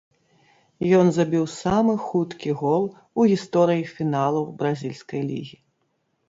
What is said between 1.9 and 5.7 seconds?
хуткі гол у гісторыі фіналаў бразільскай лігі.